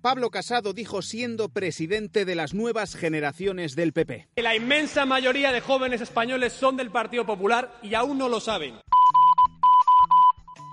[0.00, 4.28] Pablo Casado dijo siendo presidente de las nuevas generaciones del PP.
[4.36, 8.80] La inmensa mayoría de jóvenes españoles son del Partido Popular y aún no lo saben.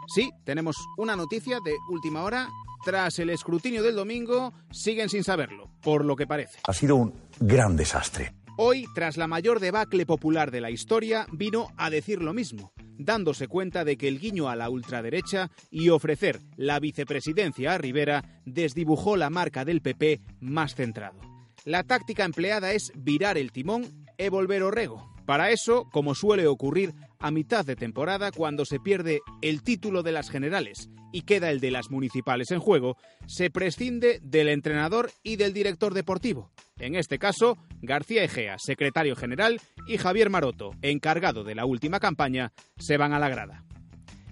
[0.08, 2.47] Sí, tenemos una noticia de última hora.
[2.85, 6.59] Tras el escrutinio del domingo, siguen sin saberlo, por lo que parece.
[6.65, 8.33] Ha sido un gran desastre.
[8.59, 13.47] Hoy, tras la mayor debacle popular de la historia, vino a decir lo mismo, dándose
[13.47, 19.17] cuenta de que el guiño a la ultraderecha y ofrecer la vicepresidencia a Rivera desdibujó
[19.17, 21.19] la marca del PP más centrado.
[21.65, 23.85] La táctica empleada es virar el timón
[24.17, 25.13] e volver Orrego.
[25.25, 30.13] Para eso, como suele ocurrir a mitad de temporada cuando se pierde el título de
[30.13, 32.97] las generales y queda el de las municipales en juego,
[33.27, 36.52] se prescinde del entrenador y del director deportivo.
[36.80, 42.52] En este caso, García Egea, secretario general, y Javier Maroto, encargado de la última campaña,
[42.77, 43.63] se van a la grada.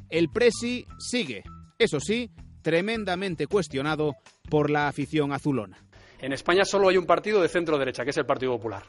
[0.10, 1.44] El Presi sigue,
[1.80, 4.16] eso sí, tremendamente cuestionado
[4.50, 5.78] por la afición azulona.
[6.20, 8.84] En España solo hay un partido de centro derecha, que es el Partido Popular.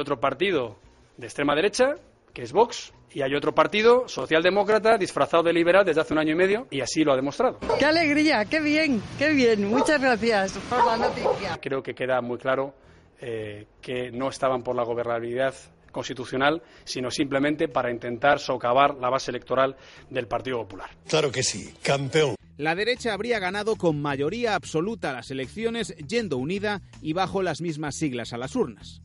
[0.00, 0.76] Otro partido
[1.16, 1.94] de extrema derecha,
[2.32, 6.32] que es Vox, y hay otro partido socialdemócrata disfrazado de liberal desde hace un año
[6.32, 7.58] y medio, y así lo ha demostrado.
[7.78, 8.44] ¡Qué alegría!
[8.44, 9.02] ¡Qué bien!
[9.18, 9.68] ¡Qué bien!
[9.68, 11.58] Muchas gracias por la noticia.
[11.60, 12.74] Creo que queda muy claro
[13.20, 15.54] eh, que no estaban por la gobernabilidad
[15.90, 19.76] constitucional, sino simplemente para intentar socavar la base electoral
[20.08, 20.90] del Partido Popular.
[21.08, 22.36] Claro que sí, campeón.
[22.56, 27.96] La derecha habría ganado con mayoría absoluta las elecciones yendo unida y bajo las mismas
[27.96, 29.00] siglas a las urnas.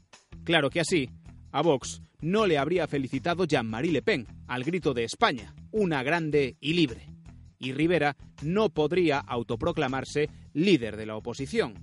[0.45, 1.09] Claro que así,
[1.51, 6.55] a Vox no le habría felicitado Jean-Marie Le Pen al grito de España, una grande
[6.61, 7.09] y libre.
[7.57, 11.73] Y Rivera no podría autoproclamarse líder de la oposición.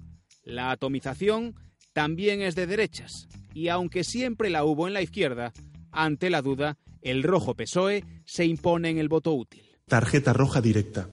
[0.44, 1.56] La atomización
[1.92, 5.52] también es de derechas, y aunque siempre la hubo en la izquierda,
[5.90, 9.64] ante la duda, el rojo PSOE se impone en el voto útil.
[9.88, 11.10] Tarjeta roja directa.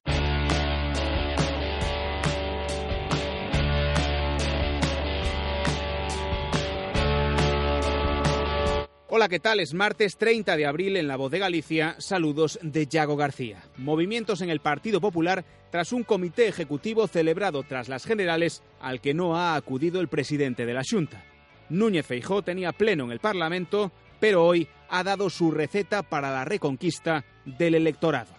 [9.20, 9.60] Hola, ¿qué tal?
[9.60, 11.98] Es martes 30 de abril en la voz de Galicia.
[11.98, 13.62] Saludos de Yago García.
[13.76, 19.14] Movimientos en el Partido Popular tras un comité ejecutivo celebrado tras las generales al que
[19.14, 21.22] no ha acudido el presidente de la Junta.
[21.68, 23.92] Núñez Feijó tenía pleno en el Parlamento,
[24.22, 28.34] pero hoy ha dado su receta para la reconquista del electorado.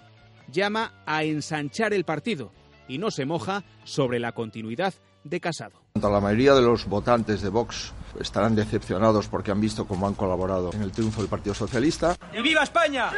[0.50, 2.52] Llama a ensanchar el partido
[2.90, 4.92] y no se moja sobre la continuidad
[5.22, 5.80] de Casado.
[5.94, 10.70] La mayoría de los votantes de Vox estarán decepcionados porque han visto cómo han colaborado
[10.72, 12.16] en el triunfo del Partido Socialista.
[12.36, 13.10] ¡Y viva España!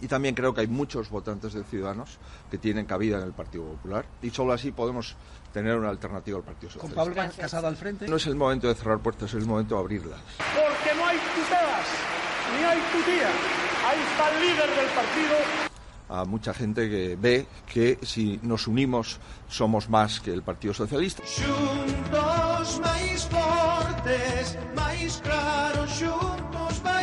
[0.00, 2.18] Y también creo que hay muchos votantes de Ciudadanos
[2.50, 5.14] que tienen cabida en el Partido Popular y solo así podemos
[5.52, 7.04] tener una alternativa al Partido Socialista.
[7.04, 8.08] Con Pablo Casado al frente.
[8.08, 10.20] No es el momento de cerrar puertas, es el momento de abrirlas.
[10.38, 11.86] Porque no hay tutelas,
[12.56, 13.28] ni hay tutía.
[13.88, 15.67] Ahí está el líder del partido
[16.08, 21.22] a mucha gente que ve que si nos unimos somos más que el Partido Socialista.
[21.24, 26.98] Juntos máis fortes, máis claros, juntos ben.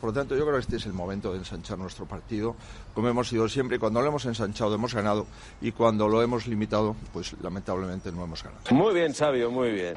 [0.00, 2.54] Por lo tanto, yo creo que este es el momento de ensanchar nuestro partido,
[2.94, 3.78] como hemos sido siempre.
[3.78, 5.26] Cuando lo hemos ensanchado hemos ganado
[5.60, 8.62] y cuando lo hemos limitado, pues lamentablemente no hemos ganado.
[8.70, 9.96] Muy bien, Sabio, muy bien.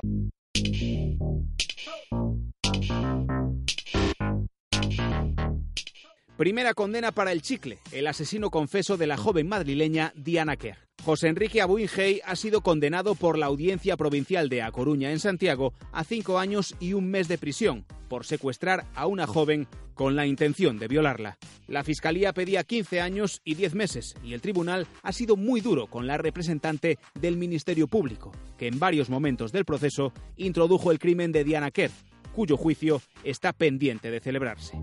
[6.42, 10.80] Primera condena para el chicle, el asesino confeso de la joven madrileña Diana Kerr.
[11.04, 15.76] José Enrique Abuingey ha sido condenado por la Audiencia Provincial de A Coruña en Santiago
[15.92, 20.26] a cinco años y un mes de prisión por secuestrar a una joven con la
[20.26, 21.38] intención de violarla.
[21.68, 25.86] La Fiscalía pedía 15 años y 10 meses y el tribunal ha sido muy duro
[25.86, 31.32] con la representante del Ministerio Público, que en varios momentos del proceso introdujo el crimen
[31.32, 31.92] de Diana Kerr,
[32.34, 34.76] cuyo juicio está pendiente de celebrarse.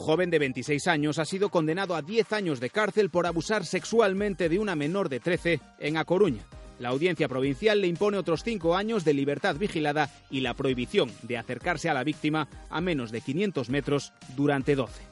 [0.00, 4.48] Joven de 26 años ha sido condenado a 10 años de cárcel por abusar sexualmente
[4.48, 6.42] de una menor de 13 en A Coruña.
[6.78, 11.36] La audiencia provincial le impone otros 5 años de libertad vigilada y la prohibición de
[11.36, 15.02] acercarse a la víctima a menos de 500 metros durante 12.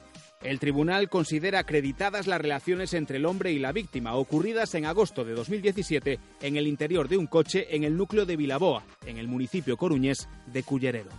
[0.41, 5.23] El tribunal considera acreditadas las relaciones entre el hombre y la víctima ocurridas en agosto
[5.23, 9.27] de 2017 en el interior de un coche en el núcleo de Vilaboa, en el
[9.27, 11.09] municipio coruñés de Culleredo.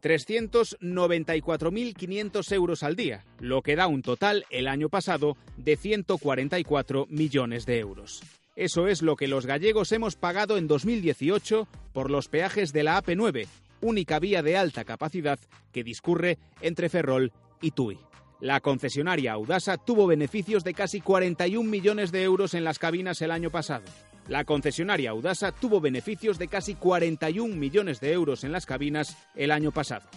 [0.00, 7.66] 394.500 euros al día, lo que da un total el año pasado de 144 millones
[7.66, 8.22] de euros.
[8.56, 13.02] Eso es lo que los gallegos hemos pagado en 2018 por los peajes de la
[13.02, 13.46] AP9,
[13.80, 15.38] única vía de alta capacidad
[15.72, 17.32] que discurre entre Ferrol
[17.62, 17.98] y Tui.
[18.40, 23.30] La concesionaria Audasa tuvo beneficios de casi 41 millones de euros en las cabinas el
[23.30, 23.84] año pasado.
[24.30, 29.50] La concesionaria Audasa tuvo beneficios de casi 41 millones de euros en las cabinas el
[29.50, 30.08] año pasado.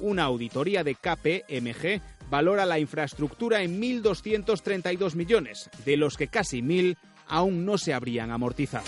[0.00, 6.98] Una auditoría de KPMG valora la infraestructura en 1.232 millones, de los que casi 1.000
[7.26, 8.84] aún no se habrían amortizado.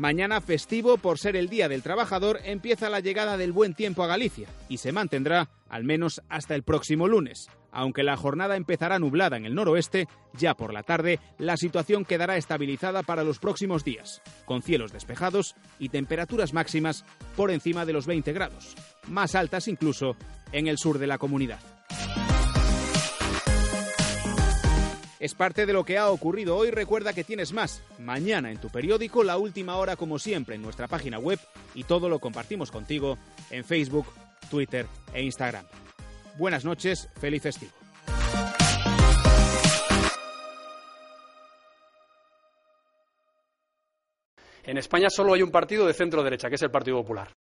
[0.00, 4.06] Mañana festivo por ser el Día del Trabajador empieza la llegada del buen tiempo a
[4.06, 7.50] Galicia y se mantendrá al menos hasta el próximo lunes.
[7.70, 12.38] Aunque la jornada empezará nublada en el noroeste, ya por la tarde la situación quedará
[12.38, 17.04] estabilizada para los próximos días, con cielos despejados y temperaturas máximas
[17.36, 18.76] por encima de los 20 grados,
[19.06, 20.16] más altas incluso
[20.50, 21.79] en el sur de la comunidad.
[25.20, 26.70] Es parte de lo que ha ocurrido hoy.
[26.70, 30.88] Recuerda que tienes más mañana en tu periódico, la última hora como siempre en nuestra
[30.88, 31.38] página web
[31.74, 33.18] y todo lo compartimos contigo
[33.50, 34.06] en Facebook,
[34.50, 35.66] Twitter e Instagram.
[36.38, 37.70] Buenas noches, feliz festivo.
[44.64, 47.30] En España solo hay un partido de centro derecha, que es el Partido Popular.